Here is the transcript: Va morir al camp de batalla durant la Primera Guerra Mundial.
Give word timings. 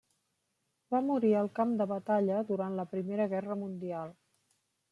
Va 0.95 1.01
morir 1.09 1.31
al 1.41 1.51
camp 1.59 1.75
de 1.83 1.87
batalla 1.93 2.41
durant 2.49 2.81
la 2.81 2.89
Primera 2.95 3.31
Guerra 3.35 3.63
Mundial. 3.67 4.13